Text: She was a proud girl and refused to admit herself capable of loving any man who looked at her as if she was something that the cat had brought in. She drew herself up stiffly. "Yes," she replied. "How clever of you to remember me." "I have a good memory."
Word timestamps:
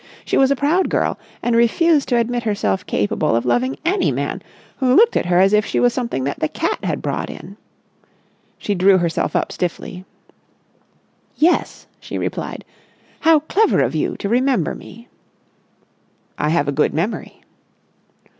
She 0.25 0.35
was 0.35 0.49
a 0.49 0.55
proud 0.55 0.89
girl 0.89 1.19
and 1.43 1.55
refused 1.55 2.09
to 2.09 2.17
admit 2.17 2.41
herself 2.41 2.83
capable 2.87 3.35
of 3.35 3.45
loving 3.45 3.77
any 3.85 4.11
man 4.11 4.41
who 4.77 4.95
looked 4.95 5.15
at 5.15 5.27
her 5.27 5.39
as 5.39 5.53
if 5.53 5.63
she 5.63 5.79
was 5.79 5.93
something 5.93 6.23
that 6.23 6.39
the 6.39 6.47
cat 6.47 6.83
had 6.83 7.03
brought 7.03 7.29
in. 7.29 7.55
She 8.57 8.73
drew 8.73 8.97
herself 8.97 9.35
up 9.35 9.51
stiffly. 9.51 10.03
"Yes," 11.35 11.85
she 11.99 12.17
replied. 12.17 12.65
"How 13.19 13.41
clever 13.41 13.81
of 13.83 13.93
you 13.93 14.17
to 14.17 14.27
remember 14.27 14.73
me." 14.73 15.07
"I 16.35 16.49
have 16.49 16.67
a 16.67 16.71
good 16.71 16.95
memory." 16.95 17.41